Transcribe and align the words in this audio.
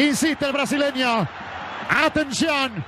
Insiste 0.00 0.46
el 0.46 0.52
brasileño. 0.52 1.28
Atención. 1.90 2.82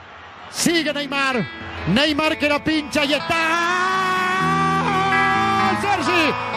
Sigue 0.50 0.94
Neymar. 0.94 1.46
Neymar 1.88 2.38
que 2.38 2.48
la 2.48 2.64
pincha 2.64 3.04
y 3.04 3.12
está. 3.12 3.36
Sergi. 5.82 6.51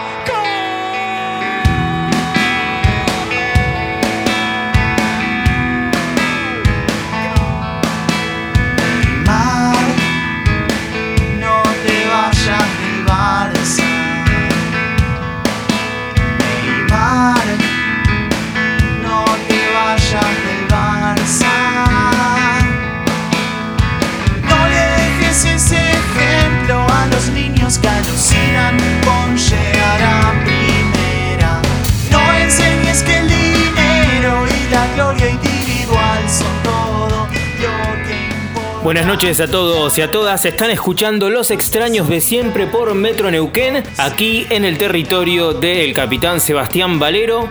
Buenas 38.85 39.07
noches 39.07 39.41
a 39.41 39.47
todos 39.47 39.97
y 39.97 40.03
a 40.03 40.11
todas. 40.11 40.45
Están 40.45 40.69
escuchando 40.69 41.31
Los 41.31 41.49
Extraños 41.49 42.07
de 42.07 42.21
Siempre 42.21 42.67
por 42.67 42.93
Metro 42.93 43.31
Neuquén, 43.31 43.83
aquí 43.97 44.45
en 44.51 44.63
el 44.63 44.77
territorio 44.77 45.53
del 45.53 45.91
capitán 45.91 46.39
Sebastián 46.39 46.99
Valero. 46.99 47.49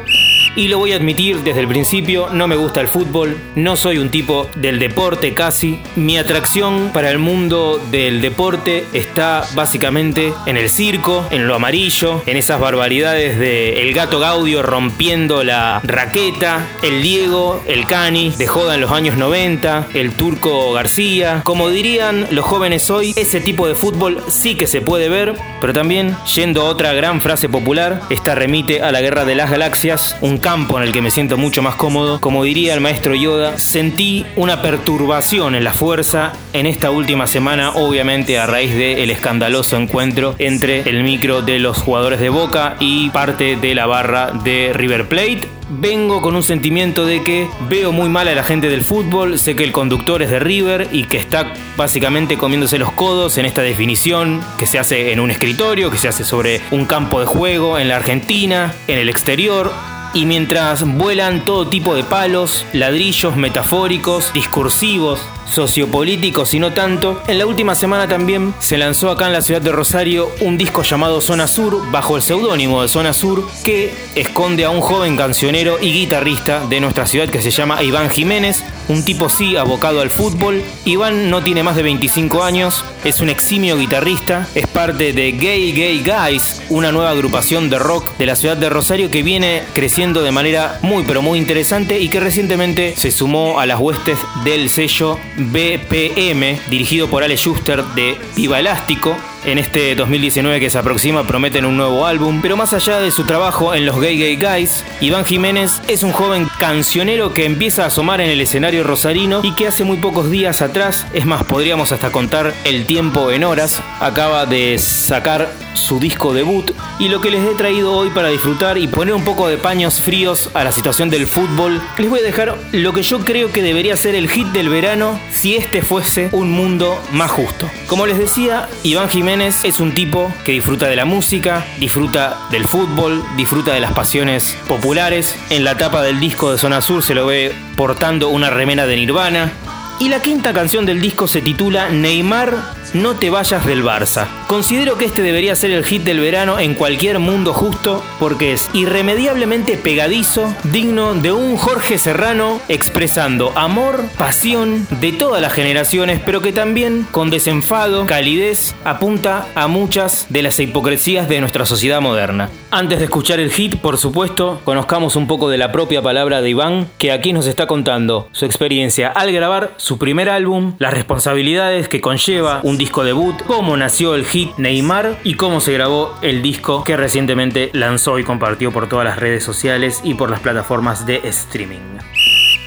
Y 0.57 0.69
lo 0.69 0.79
voy 0.79 0.93
a 0.93 0.97
admitir 0.97 1.41
desde 1.41 1.61
el 1.61 1.67
principio, 1.67 2.29
no 2.31 2.47
me 2.47 2.55
gusta 2.55 2.81
el 2.81 2.87
fútbol, 2.87 3.37
no 3.57 3.77
soy 3.77 3.99
un 3.99 4.11
tipo 4.11 4.49
del 4.55 4.79
deporte 4.79 5.35
casi. 5.35 5.81
Mi 5.97 6.17
atracción 6.17 6.91
para 6.93 7.11
el 7.11 7.19
mundo 7.19 7.83
del 7.91 8.21
deporte 8.21 8.85
está 8.93 9.45
básicamente 9.55 10.33
en 10.47 10.57
el 10.57 10.71
circo, 10.71 11.27
en 11.33 11.49
lo 11.49 11.57
amarillo, 11.57 12.23
en 12.27 12.37
esas 12.37 12.61
barbaridades 12.61 13.37
de 13.37 13.83
el 13.83 13.93
gato 13.95 14.21
Gaudio 14.21 14.63
rompiendo 14.63 15.43
la 15.43 15.81
raqueta, 15.83 16.69
el 16.83 17.03
Diego, 17.03 17.61
el 17.67 17.87
Cani, 17.87 18.31
de 18.31 18.47
joda 18.47 18.77
en 18.77 18.81
los 18.81 18.93
años 18.93 19.17
90, 19.17 19.89
el 19.95 20.13
turco 20.13 20.73
García. 20.73 21.41
Como 21.43 21.69
dirían 21.69 22.29
los 22.31 22.45
jóvenes 22.45 22.91
hoy, 22.91 23.13
ese 23.17 23.41
tipo 23.41 23.67
de 23.67 23.75
fútbol 23.75 24.23
sí 24.29 24.55
que 24.55 24.69
se 24.69 24.81
puede 24.81 25.09
ver, 25.09 25.35
pero 25.61 25.73
también, 25.73 26.17
yendo 26.33 26.63
a 26.63 26.67
otra 26.67 26.93
gran 26.93 27.21
frase 27.21 27.49
popular, 27.49 28.03
esta 28.09 28.37
remite 28.37 28.83
a 28.83 28.93
la 28.93 29.01
guerra 29.01 29.25
de 29.25 29.35
las 29.35 29.51
galaxias, 29.51 30.17
un 30.21 30.44
campo 30.45 30.77
en 30.77 30.83
el 30.83 30.93
que 30.93 31.01
me 31.01 31.11
siento 31.11 31.39
mucho 31.39 31.63
más 31.63 31.75
cómodo. 31.75 32.21
Como 32.21 32.45
diría 32.45 32.75
el 32.75 32.83
maestro 32.83 33.15
Yoda, 33.15 33.57
sentí 33.59 34.27
una 34.37 34.61
perturbación 34.61 35.55
en 35.55 35.65
la 35.65 35.73
fuerza 35.73 36.35
en 36.53 36.67
esta 36.67 36.91
última 36.91 37.27
semana, 37.27 37.71
obviamente 37.71 38.39
a 38.39 38.45
raíz 38.45 38.75
del 38.75 39.11
escandaloso 39.11 39.79
encuentro 39.79 40.35
entre 40.39 40.83
el 40.83 41.03
micro 41.03 41.41
de 41.41 41.59
los 41.59 41.79
jugadores 41.79 42.21
de 42.21 42.29
Boca 42.29 42.77
y 42.79 43.09
parte 43.09 43.57
de 43.57 43.75
la 43.75 43.87
barra 43.87 44.33
de 44.45 44.75
River 44.75 45.09
Plate. 45.09 45.49
Vengo 45.71 46.21
con 46.21 46.37
un 46.37 46.43
sentimiento 46.43 47.07
de 47.07 47.23
que 47.23 47.49
veo 47.71 47.91
muy 47.91 48.11
mal 48.11 48.29
a 48.29 48.35
la 48.35 48.45
gente 48.45 48.69
del 48.69 48.83
fútbol, 48.83 49.39
sé 49.39 49.57
que 49.57 49.65
el 49.65 49.73
conductor 49.73 50.21
es 50.21 50.29
de 50.29 50.41
River 50.41 50.89
y 50.93 51.05
que 51.05 51.17
está 51.17 51.55
básicamente 51.79 52.37
comiéndose 52.37 52.77
los 52.77 52.93
codos 52.93 53.39
en 53.39 53.47
esta 53.47 53.63
definición 53.63 54.43
que 54.59 54.67
se 54.67 54.79
hace 54.79 55.13
en 55.13 55.21
un 55.21 55.31
escritorio, 55.31 55.91
que 55.91 55.97
se 55.97 56.09
hace 56.09 56.23
sobre 56.23 56.61
un 56.71 56.85
campo 56.85 57.19
de 57.19 57.25
juego 57.25 57.79
en 57.79 57.89
la 57.89 57.97
Argentina, 57.97 58.75
en 58.89 58.99
el 58.99 59.09
exterior, 59.09 59.73
y 60.15 60.27
mientras 60.27 60.85
vuelan 60.85 61.45
todo 61.45 61.69
tipo 61.69 61.95
de 61.95 62.05
palos, 62.05 62.65
ladrillos 62.73 63.37
metafóricos, 63.37 64.33
discursivos, 64.33 65.21
sociopolíticos 65.47 66.55
y 66.55 66.59
no 66.59 66.73
tanto, 66.73 67.23
en 67.27 67.39
la 67.39 67.47
última 67.47 67.75
semana 67.75 68.09
también 68.09 68.55
se 68.59 68.79
lanzó 68.79 69.11
acá 69.11 69.27
en 69.27 69.33
la 69.33 69.43
ciudad 69.43 69.61
de 69.61 69.73
Rosario 69.73 70.31
un 70.41 70.57
disco 70.57 70.83
llamado 70.83 71.21
Zona 71.21 71.47
Sur, 71.47 71.91
bajo 71.91 72.17
el 72.17 72.23
seudónimo 72.23 72.83
de 72.83 72.89
Zona 72.89 73.13
Sur, 73.13 73.49
que 73.65 73.93
esconde 74.15 74.65
a 74.65 74.71
un 74.71 74.81
joven 74.81 75.17
cancionero 75.17 75.79
y 75.81 75.93
guitarrista 75.93 76.67
de 76.67 76.81
nuestra 76.81 77.07
ciudad 77.07 77.29
que 77.29 77.43
se 77.43 77.51
llama 77.51 77.83
Iván 77.83 78.11
Jiménez, 78.11 78.65
un 78.89 79.05
tipo 79.05 79.29
sí 79.29 79.57
abocado 79.57 80.01
al 80.01 80.11
fútbol. 80.11 80.63
Iván 80.85 81.31
no 81.31 81.43
tiene 81.43 81.63
más 81.63 81.77
de 81.77 81.83
25 81.83 82.43
años, 82.43 82.85
es 83.05 83.21
un 83.21 83.31
eximio 83.31 83.77
guitarrista, 83.77 84.47
es 84.55 84.67
parte 84.67 85.13
de 85.13 85.33
Gay 85.33 85.73
Gay 85.73 86.05
Guys, 86.05 86.63
una 86.69 86.93
nueva 86.93 87.11
agrupación 87.11 87.71
de 87.71 87.79
rock 87.79 88.17
de 88.19 88.27
la 88.27 88.37
ciudad 88.37 88.57
de 88.57 88.69
Rosario 88.69 89.11
que 89.11 89.23
viene 89.23 89.63
creciendo 89.73 90.04
de 90.13 90.33
manera 90.33 90.79
muy 90.83 91.03
pero 91.05 91.23
muy 91.23 91.39
interesante 91.39 91.99
y 91.99 92.09
que 92.09 92.21
recientemente 92.21 92.95
se 92.95 93.11
sumó 93.11 93.59
a 93.59 93.65
las 93.65 93.81
huestes 93.81 94.19
del 94.45 94.69
sello 94.69 95.19
BPM, 95.37 96.59
dirigido 96.69 97.09
por 97.09 97.23
Ale 97.23 97.37
Schuster 97.39 97.83
de 97.83 98.19
Viva 98.37 98.61
Elástico. 98.61 99.17
En 99.47 99.59
este 99.59 99.95
2019 99.95 100.59
que 100.59 100.71
se 100.71 100.79
aproxima 100.79 101.27
prometen 101.27 101.67
un 101.67 101.77
nuevo 101.77 102.07
álbum, 102.07 102.41
pero 102.41 102.57
más 102.57 102.73
allá 102.73 102.99
de 103.01 103.11
su 103.11 103.25
trabajo 103.25 103.75
en 103.75 103.85
los 103.85 104.01
Gay 104.01 104.19
Gay 104.19 104.37
Guys, 104.37 104.83
Iván 105.03 105.27
Jiménez 105.27 105.83
es 105.87 106.03
un 106.03 106.13
joven 106.13 106.49
cancionero 106.59 107.35
que 107.35 107.45
empieza 107.45 107.85
a 107.85 107.89
asomar 107.89 108.23
en 108.23 108.31
el 108.31 108.41
escenario 108.41 108.85
rosarino 108.85 109.41
y 109.43 109.55
que 109.55 109.67
hace 109.67 109.85
muy 109.85 109.99
pocos 109.99 110.31
días 110.31 110.63
atrás, 110.63 111.07
es 111.13 111.27
más, 111.27 111.45
podríamos 111.45 111.93
hasta 111.93 112.11
contar 112.11 112.55
el 112.65 112.87
tiempo 112.87 113.31
en 113.31 113.45
horas, 113.45 113.83
acaba 114.01 114.47
de 114.47 114.79
sacar 114.79 115.53
su 115.75 116.01
disco 116.01 116.33
debut 116.33 116.71
y 116.99 117.09
lo 117.09 117.21
que 117.21 117.31
les 117.31 117.45
he 117.45 117.55
traído 117.55 117.93
hoy 117.93 118.09
para 118.09 118.29
disfrutar 118.29 118.79
y 118.79 118.87
poner 118.87 119.13
un 119.13 119.25
poco 119.25 119.49
de 119.49 119.59
paños 119.59 120.01
fríos 120.01 120.49
a 120.55 120.65
la 120.65 120.73
situación 120.73 121.11
del 121.11 121.27
fútbol, 121.27 121.83
les 121.99 122.09
voy 122.09 122.21
a 122.21 122.23
dejar 122.23 122.57
lo 122.73 122.95
que 122.95 123.03
yo 123.03 123.21
creo 123.21 123.53
que 123.53 123.61
debería 123.61 123.95
ser 123.99 124.15
el 124.15 124.31
hit 124.31 124.47
del 124.49 124.71
verano 124.71 125.21
si 125.31 125.57
este 125.57 125.83
fuese 125.83 126.31
un 126.33 126.51
mundo 126.51 126.99
más 127.13 127.31
justo. 127.31 127.71
Como 127.87 128.07
les 128.07 128.17
decía, 128.17 128.69
Iván 128.83 129.11
Jiménez 129.11 129.34
es 129.41 129.81
un 129.81 129.95
tipo 129.95 130.33
que 130.45 130.53
disfruta 130.53 130.87
de 130.87 130.95
la 130.95 131.05
música, 131.05 131.65
disfruta 131.79 132.39
del 132.51 132.65
fútbol, 132.65 133.25
disfruta 133.37 133.73
de 133.73 133.81
las 133.81 133.93
pasiones 133.93 134.57
populares. 134.69 135.37
En 135.51 135.65
la 135.65 135.77
tapa 135.77 136.03
del 136.03 136.21
disco 136.21 136.53
de 136.53 136.59
Zona 136.59 136.81
Sur 136.81 137.03
se 137.03 137.15
lo 137.15 137.27
ve 137.27 137.53
portando 137.77 138.29
una 138.29 138.51
remera 138.51 138.87
de 138.87 138.97
Nirvana. 138.97 139.53
Y 139.99 140.09
la 140.09 140.21
quinta 140.21 140.53
canción 140.53 140.87
del 140.87 141.01
disco 141.01 141.27
se 141.27 141.41
titula 141.41 141.89
Neymar 141.89 142.57
no 142.95 143.17
te 143.17 143.29
vayas 143.29 143.67
del 143.67 143.85
Barça. 143.85 144.27
Considero 144.47 144.97
que 144.97 145.05
este 145.05 145.21
debería 145.21 145.55
ser 145.55 145.73
el 145.73 145.85
hit 145.85 146.03
del 146.05 146.21
verano 146.21 146.59
en 146.59 146.75
cualquier 146.75 147.19
mundo 147.19 147.53
justo 147.53 148.03
porque 148.19 148.53
es 148.53 148.71
irremediablemente 148.73 149.77
pegadizo, 149.77 150.55
digno 150.65 151.15
de 151.15 151.33
un 151.33 151.57
Jorge 151.57 151.99
Serrano 151.99 152.61
expresando 152.69 153.53
amor, 153.57 154.05
pasión 154.17 154.87
de 155.01 155.13
todas 155.13 155.43
las 155.43 155.53
generaciones, 155.53 156.21
pero 156.25 156.41
que 156.41 156.53
también 156.53 157.07
con 157.11 157.31
desenfado, 157.31 158.07
calidez, 158.07 158.75
apunta 158.85 159.47
a 159.55 159.67
muchas 159.67 160.27
de 160.29 160.43
las 160.43 160.59
hipocresías 160.61 161.29
de 161.29 161.41
nuestra 161.41 161.67
sociedad 161.67 162.01
moderna. 162.01 162.51
Antes 162.71 162.99
de 162.99 163.05
escuchar 163.05 163.41
el 163.41 163.51
hit, 163.51 163.77
por 163.77 163.99
supuesto, 163.99 164.61
conozcamos 164.65 165.17
un 165.17 165.27
poco 165.27 165.51
de 165.51 165.59
la 165.59 165.73
propia 165.73 166.03
palabra 166.03 166.43
de 166.43 166.51
Iván, 166.51 166.89
que 166.99 167.13
aquí 167.13 167.33
nos 167.33 167.47
está 167.47 167.67
contando 167.67 168.29
su 168.33 168.45
experiencia 168.45 169.09
al 169.09 169.33
grabar 169.33 169.75
su 169.77 169.99
primer 169.99 170.29
álbum, 170.29 170.75
las 170.79 170.95
responsabilidades 170.95 171.89
que 171.89 172.01
conlleva 172.01 172.61
un 172.63 172.79
disco 172.85 173.03
debut, 173.03 173.43
cómo 173.47 173.79
nació 173.79 174.15
el 174.15 174.27
hit 174.27 174.59
Neymar 174.59 175.19
y 175.25 175.37
cómo 175.37 175.63
se 175.63 175.73
grabó 175.73 176.15
el 176.21 176.43
disco 176.43 176.85
que 176.85 176.99
recientemente 176.99 177.71
lanzó 177.73 178.19
y 178.19 178.25
compartió 178.25 178.73
por 178.73 178.91
todas 178.91 179.07
las 179.07 179.19
redes 179.19 179.43
sociales 179.43 180.03
y 180.05 180.13
por 180.13 180.29
las 180.29 180.41
plataformas 180.41 181.07
de 181.07 181.23
streaming. 181.25 181.97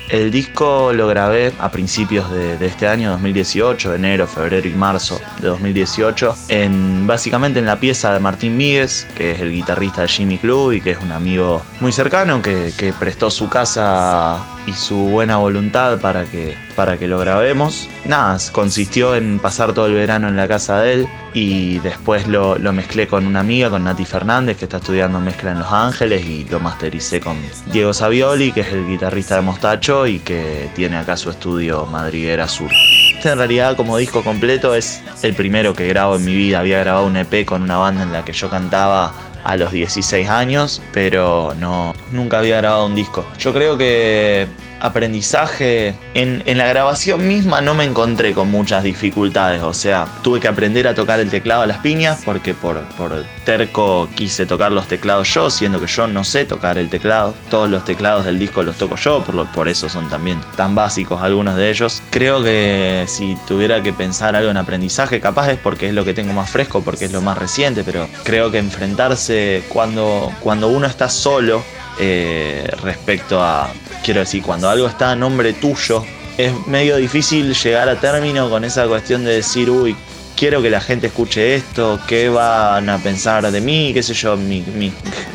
El 0.09 0.31
disco 0.31 0.93
lo 0.93 1.05
grabé 1.07 1.51
a 1.59 1.69
principios 1.69 2.31
de, 2.31 2.65
este 2.65 2.87
año, 2.87 3.11
2018, 3.11 3.95
enero, 3.95 4.25
febrero 4.25 4.65
y 4.65 4.71
marzo 4.71 5.19
de 5.41 5.49
2018, 5.49 6.35
en, 6.47 7.05
básicamente 7.05 7.59
en 7.59 7.65
la 7.65 7.77
pieza 7.77 8.13
de 8.13 8.19
Martín 8.21 8.55
Míguez, 8.55 9.05
que 9.15 9.31
es 9.31 9.41
el 9.41 9.51
guitarrista 9.51 10.03
de 10.03 10.07
Jimmy 10.07 10.37
Club 10.37 10.71
y 10.71 10.81
que 10.81 10.91
es 10.91 11.01
un 11.01 11.11
amigo 11.11 11.61
muy 11.81 11.91
cercano 11.91 12.41
que, 12.41 12.71
que 12.77 12.93
prestó 12.93 13.29
su 13.29 13.49
casa 13.49 14.45
y 14.67 14.73
su 14.73 14.95
buena 14.95 15.37
voluntad 15.37 15.99
para 15.99 16.25
que, 16.25 16.55
para 16.75 16.97
que 16.97 17.07
lo 17.07 17.17
grabemos. 17.17 17.89
Nada, 18.05 18.37
consistió 18.51 19.15
en 19.15 19.39
pasar 19.39 19.73
todo 19.73 19.87
el 19.87 19.93
verano 19.93 20.27
en 20.27 20.35
la 20.35 20.47
casa 20.47 20.81
de 20.81 20.93
él 20.93 21.07
y 21.33 21.79
después 21.79 22.27
lo, 22.27 22.57
lo, 22.57 22.73
mezclé 22.73 23.07
con 23.07 23.25
una 23.25 23.39
amiga, 23.39 23.69
con 23.69 23.83
Nati 23.85 24.05
Fernández, 24.05 24.57
que 24.57 24.65
está 24.65 24.77
estudiando 24.77 25.19
mezcla 25.19 25.51
en 25.51 25.59
Los 25.59 25.71
Ángeles 25.71 26.25
y 26.25 26.45
lo 26.45 26.59
mastericé 26.59 27.21
con 27.21 27.37
Diego 27.71 27.93
Savioli, 27.93 28.51
que 28.51 28.61
es 28.61 28.73
el 28.73 28.87
guitarrista 28.87 29.35
de 29.35 29.41
Mostacho 29.41 29.96
y 30.05 30.19
que 30.19 30.69
tiene 30.75 30.97
acá 30.97 31.17
su 31.17 31.29
estudio 31.29 31.85
Madriguera 31.85 32.47
Sur. 32.47 32.69
Este 33.15 33.29
en 33.29 33.37
realidad 33.37 33.75
como 33.75 33.97
disco 33.97 34.23
completo 34.23 34.75
es 34.75 35.01
el 35.23 35.33
primero 35.33 35.73
que 35.73 35.87
grabo 35.87 36.17
en 36.17 36.25
mi 36.25 36.35
vida. 36.35 36.59
Había 36.59 36.79
grabado 36.79 37.07
un 37.07 37.17
EP 37.17 37.45
con 37.45 37.63
una 37.63 37.77
banda 37.77 38.03
en 38.03 38.13
la 38.13 38.23
que 38.23 38.33
yo 38.33 38.49
cantaba 38.49 39.13
a 39.43 39.55
los 39.55 39.71
16 39.71 40.29
años, 40.29 40.81
pero 40.93 41.53
no, 41.57 41.95
nunca 42.11 42.39
había 42.39 42.57
grabado 42.57 42.85
un 42.85 42.95
disco. 42.95 43.25
Yo 43.39 43.53
creo 43.53 43.77
que 43.77 44.47
aprendizaje, 44.79 45.95
en, 46.13 46.43
en, 46.45 46.57
la 46.57 46.67
grabación 46.67 47.27
misma 47.27 47.61
no 47.61 47.73
me 47.73 47.83
encontré 47.83 48.33
con 48.33 48.49
muchas 48.51 48.83
dificultades, 48.83 49.61
o 49.61 49.73
sea, 49.73 50.07
tuve 50.23 50.39
que 50.39 50.47
aprender 50.47 50.87
a 50.87 50.95
tocar 50.95 51.19
el 51.19 51.29
teclado 51.29 51.61
a 51.61 51.67
las 51.67 51.79
piñas 51.79 52.21
porque 52.25 52.53
por, 52.53 52.81
por 52.95 53.25
terco 53.43 54.07
quise 54.15 54.45
tocar 54.45 54.71
los 54.71 54.87
teclados 54.87 55.33
yo, 55.33 55.49
siendo 55.49 55.79
que 55.79 55.87
yo 55.87 56.07
no 56.07 56.23
sé 56.23 56.45
tocar 56.45 56.77
el 56.77 56.89
teclado, 56.89 57.33
todos 57.49 57.69
los 57.69 57.85
teclados 57.85 58.25
del 58.25 58.39
disco 58.39 58.63
los 58.63 58.77
toco 58.77 58.95
yo, 58.95 59.23
por, 59.23 59.47
por 59.51 59.67
eso 59.67 59.89
son 59.89 60.09
también 60.09 60.39
tan 60.55 60.75
básicos 60.75 61.21
algunos 61.21 61.55
de 61.55 61.69
ellos. 61.69 62.01
Creo 62.09 62.43
que 62.43 63.05
si 63.07 63.37
tuviera 63.47 63.81
que 63.81 63.93
pensar 63.93 64.35
algo 64.35 64.51
en 64.51 64.57
aprendizaje, 64.57 65.19
capaz 65.19 65.51
es 65.51 65.57
porque 65.57 65.87
es 65.87 65.93
lo 65.93 66.05
que 66.05 66.13
tengo 66.13 66.33
más 66.33 66.49
fresco, 66.49 66.81
porque 66.81 67.05
es 67.05 67.11
lo 67.11 67.21
más 67.21 67.37
reciente, 67.37 67.83
pero 67.83 68.07
creo 68.23 68.51
que 68.51 68.57
enfrentarse 68.57 69.63
cuando, 69.69 70.31
cuando 70.41 70.67
uno 70.67 70.87
está 70.87 71.09
solo 71.09 71.63
eh, 71.99 72.69
respecto 72.83 73.41
a, 73.41 73.69
quiero 74.07 74.21
decir, 74.21 74.41
cuando 74.41 74.69
algo 74.69 74.87
está 74.87 75.11
a 75.11 75.15
nombre 75.17 75.51
tuyo, 75.51 76.01
es 76.37 76.53
medio 76.65 76.95
difícil 76.95 77.53
llegar 77.53 77.89
a 77.89 77.99
término 77.99 78.49
con 78.49 78.63
esa 78.63 78.87
cuestión 78.87 79.25
de 79.25 79.33
decir, 79.33 79.69
uy, 79.69 79.97
quiero 80.37 80.61
que 80.61 80.69
la 80.69 80.79
gente 80.79 81.07
escuche 81.07 81.55
esto, 81.55 81.99
qué 82.07 82.29
van 82.29 82.87
a 82.87 82.99
pensar 82.99 83.51
de 83.51 83.59
mí, 83.59 83.91
qué 83.93 84.01
sé 84.01 84.13
yo, 84.13 84.37
mis 84.37 84.93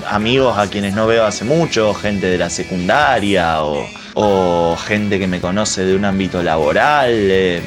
amigos 0.08 0.56
a 0.56 0.68
quienes 0.68 0.94
no 0.94 1.06
veo 1.06 1.26
hace 1.26 1.44
mucho, 1.44 1.92
gente 1.92 2.28
de 2.28 2.38
la 2.38 2.48
secundaria 2.48 3.58
o, 3.62 4.74
gente 4.86 5.18
que 5.18 5.26
me 5.26 5.38
conoce 5.38 5.84
de 5.84 5.94
un 5.94 6.06
ámbito 6.06 6.42
laboral. 6.42 7.10
Eh, 7.10 7.60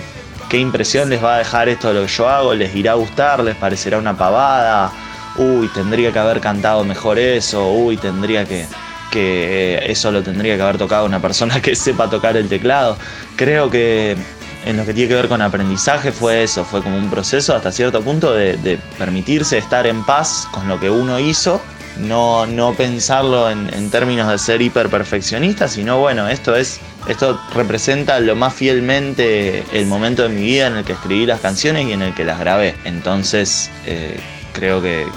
¿Qué 0.50 0.58
impresión 0.58 1.12
les 1.12 1.24
va 1.24 1.36
a 1.36 1.38
dejar 1.38 1.70
esto 1.70 1.90
de 1.90 1.94
lo 1.94 2.02
que 2.08 2.12
yo 2.12 2.28
hago? 2.28 2.56
¿Les 2.56 2.76
irá 2.76 2.94
a 2.94 2.96
gustar? 2.96 3.44
¿Les 3.44 3.56
parecerá 3.56 4.00
una 4.00 4.18
pavada? 4.18 4.92
Uy, 5.38 5.68
tendría 5.68 6.12
que 6.12 6.18
haber 6.18 6.42
cantado 6.42 6.84
mejor 6.84 7.20
eso, 7.20 7.72
uy, 7.72 7.96
tendría 7.98 8.44
que, 8.46 8.66
que 9.16 9.80
eso 9.86 10.12
lo 10.12 10.22
tendría 10.22 10.58
que 10.58 10.62
haber 10.62 10.78
tocado 10.78 11.06
una 11.06 11.22
persona 11.22 11.62
que 11.62 11.74
sepa 11.74 12.10
tocar 12.10 12.36
el 12.36 12.50
teclado. 12.50 12.98
Creo 13.38 13.70
que 13.70 14.18
en 14.66 14.76
lo 14.76 14.86
que 14.86 14.94
tiene 14.94 15.08
que 15.08 15.16
ver 15.16 15.30
con 15.30 15.42
aprendizaje 15.42 16.12
fue 16.12 16.44
eso, 16.44 16.66
fue 16.66 16.82
como 16.82 16.98
un 16.98 17.10
proceso 17.10 17.56
hasta 17.56 17.72
cierto 17.72 18.02
punto 18.02 18.34
de, 18.34 18.78
permitirse 18.98 19.58
estar 19.58 19.88
en 19.88 20.04
paz 20.04 20.50
con 20.52 20.68
lo 20.68 20.80
que 20.80 20.90
uno 20.90 21.18
hizo, 21.18 21.62
no, 21.98 22.46
no 22.46 22.74
pensarlo 22.74 23.50
en, 23.50 23.90
términos 23.90 24.30
de 24.30 24.38
ser 24.38 24.62
hiper 24.62 24.90
perfeccionista, 24.90 25.70
sino 25.70 26.00
bueno, 26.00 26.28
esto 26.28 26.58
es, 26.58 26.82
esto 27.08 27.40
representa 27.54 28.20
lo 28.20 28.36
más 28.36 28.54
fielmente 28.54 29.64
el 29.72 29.86
momento 29.86 30.24
de 30.24 30.30
mi 30.30 30.42
vida 30.42 30.68
en 30.68 30.76
el 30.76 30.84
que 30.84 30.94
escribí 30.94 31.26
las 31.26 31.40
canciones 31.40 31.88
y 31.88 31.94
en 31.94 32.02
el 32.02 32.14
que 32.14 32.26
las 32.26 32.38
grabé. 32.38 32.76
Entonces 32.84 33.70
eh, 33.86 34.20
creo 34.52 34.82
que, 34.82 35.08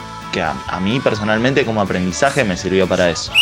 a 0.40 0.78
mí 0.78 1.00
personalmente 1.00 1.64
como 1.64 1.80
aprendizaje 1.80 2.44
me 2.44 2.56
sirvió 2.56 2.86
para 2.86 3.10
eso. 3.10 3.32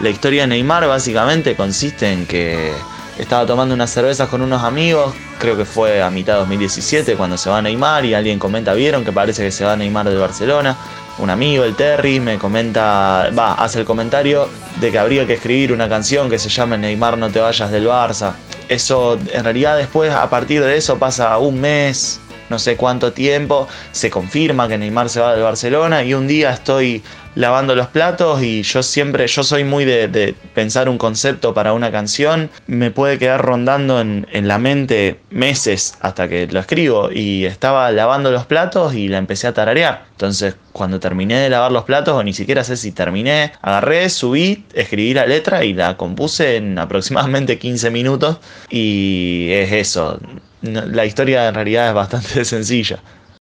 La 0.00 0.08
historia 0.08 0.42
de 0.42 0.48
Neymar 0.48 0.88
básicamente 0.88 1.54
consiste 1.54 2.10
en 2.10 2.26
que 2.26 2.72
estaba 3.18 3.44
tomando 3.44 3.74
unas 3.74 3.90
cervezas 3.90 4.30
con 4.30 4.40
unos 4.40 4.62
amigos, 4.62 5.14
creo 5.38 5.58
que 5.58 5.66
fue 5.66 6.02
a 6.02 6.08
mitad 6.08 6.34
de 6.34 6.38
2017 6.40 7.16
cuando 7.16 7.36
se 7.36 7.50
va 7.50 7.58
a 7.58 7.62
Neymar 7.62 8.06
y 8.06 8.14
alguien 8.14 8.38
comenta, 8.38 8.72
vieron 8.72 9.04
que 9.04 9.12
parece 9.12 9.42
que 9.42 9.50
se 9.50 9.62
va 9.62 9.74
a 9.74 9.76
Neymar 9.76 10.08
del 10.08 10.16
Barcelona. 10.16 10.74
Un 11.18 11.28
amigo, 11.28 11.64
el 11.64 11.76
Terry, 11.76 12.18
me 12.18 12.38
comenta, 12.38 13.28
va, 13.38 13.52
hace 13.52 13.80
el 13.80 13.84
comentario 13.84 14.48
de 14.80 14.90
que 14.90 14.98
habría 14.98 15.26
que 15.26 15.34
escribir 15.34 15.70
una 15.70 15.86
canción 15.86 16.30
que 16.30 16.38
se 16.38 16.48
llame 16.48 16.78
Neymar 16.78 17.18
no 17.18 17.28
te 17.28 17.40
vayas 17.40 17.70
del 17.70 17.86
Barça. 17.86 18.32
Eso, 18.70 19.18
en 19.34 19.44
realidad 19.44 19.76
después, 19.76 20.10
a 20.12 20.30
partir 20.30 20.62
de 20.62 20.78
eso 20.78 20.98
pasa 20.98 21.36
un 21.36 21.60
mes, 21.60 22.20
no 22.48 22.58
sé 22.58 22.76
cuánto 22.76 23.12
tiempo, 23.12 23.68
se 23.92 24.08
confirma 24.08 24.66
que 24.66 24.78
Neymar 24.78 25.10
se 25.10 25.20
va 25.20 25.34
del 25.34 25.42
Barcelona 25.42 26.02
y 26.04 26.14
un 26.14 26.26
día 26.26 26.52
estoy 26.52 27.02
lavando 27.34 27.74
los 27.74 27.88
platos 27.88 28.42
y 28.42 28.62
yo 28.62 28.82
siempre, 28.82 29.26
yo 29.26 29.42
soy 29.42 29.64
muy 29.64 29.84
de, 29.84 30.34
pensar 30.54 30.88
un 30.88 30.98
concepto 30.98 31.54
para 31.54 31.72
una 31.72 31.90
canción, 31.90 32.50
me 32.66 32.90
puede 32.90 33.18
quedar 33.18 33.44
rondando 33.44 34.00
en, 34.00 34.26
en, 34.32 34.48
la 34.48 34.58
mente 34.58 35.20
meses 35.30 35.94
hasta 36.00 36.28
que 36.28 36.46
lo 36.46 36.60
escribo 36.60 37.10
y 37.12 37.44
estaba 37.44 37.90
lavando 37.92 38.30
los 38.30 38.46
platos 38.46 38.94
y 38.94 39.08
la 39.08 39.18
empecé 39.18 39.46
a 39.46 39.54
tararear. 39.54 40.04
Entonces 40.12 40.56
cuando 40.72 41.00
terminé 41.00 41.38
de 41.38 41.50
lavar 41.50 41.72
los 41.72 41.84
platos, 41.84 42.14
o 42.14 42.22
ni 42.22 42.32
siquiera 42.32 42.64
sé 42.64 42.76
si 42.76 42.92
terminé, 42.92 43.52
agarré, 43.62 44.08
subí, 44.10 44.64
escribí 44.74 45.14
la 45.14 45.26
letra 45.26 45.64
y 45.64 45.72
la 45.72 45.96
compuse 45.96 46.56
en 46.56 46.78
aproximadamente 46.78 47.58
15 47.58 47.90
minutos 47.90 48.38
y 48.70 49.48
es 49.50 49.72
eso 49.72 50.18
la 50.62 51.06
historia 51.06 51.48
en 51.48 51.54
realidad 51.54 51.88
es 51.88 51.94
bastante 51.94 52.44
sencilla. 52.44 53.00